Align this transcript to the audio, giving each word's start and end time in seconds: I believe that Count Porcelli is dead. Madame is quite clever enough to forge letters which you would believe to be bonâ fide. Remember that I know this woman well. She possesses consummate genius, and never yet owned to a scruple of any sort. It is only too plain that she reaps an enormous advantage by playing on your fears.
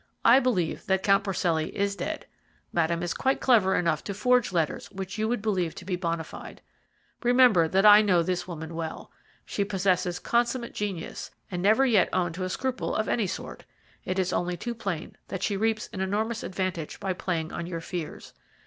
I 0.25 0.39
believe 0.39 0.87
that 0.87 1.03
Count 1.03 1.23
Porcelli 1.23 1.69
is 1.75 1.95
dead. 1.95 2.25
Madame 2.73 3.03
is 3.03 3.13
quite 3.13 3.39
clever 3.39 3.75
enough 3.75 4.03
to 4.05 4.15
forge 4.15 4.51
letters 4.51 4.87
which 4.89 5.19
you 5.19 5.27
would 5.29 5.43
believe 5.43 5.75
to 5.75 5.85
be 5.85 5.95
bonâ 5.95 6.25
fide. 6.25 6.61
Remember 7.21 7.67
that 7.67 7.85
I 7.85 8.01
know 8.01 8.23
this 8.23 8.47
woman 8.47 8.73
well. 8.73 9.11
She 9.45 9.63
possesses 9.63 10.17
consummate 10.17 10.73
genius, 10.73 11.29
and 11.51 11.61
never 11.61 11.85
yet 11.85 12.09
owned 12.13 12.33
to 12.33 12.43
a 12.43 12.49
scruple 12.49 12.95
of 12.95 13.07
any 13.07 13.27
sort. 13.27 13.63
It 14.03 14.17
is 14.17 14.33
only 14.33 14.57
too 14.57 14.73
plain 14.73 15.17
that 15.27 15.43
she 15.43 15.55
reaps 15.55 15.87
an 15.93 16.01
enormous 16.01 16.41
advantage 16.41 16.99
by 16.99 17.13
playing 17.13 17.53
on 17.53 17.67
your 17.67 17.79
fears. 17.81 18.33